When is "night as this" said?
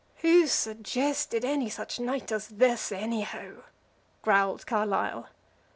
1.99-2.91